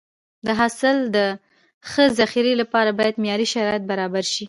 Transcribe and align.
د 0.45 0.47
حاصل 0.59 0.97
د 1.15 1.17
ښه 1.89 2.03
ذخیرې 2.19 2.53
لپاره 2.61 2.89
باید 2.99 3.19
معیاري 3.23 3.47
شرایط 3.53 3.83
برابر 3.91 4.23
شي. 4.31 4.39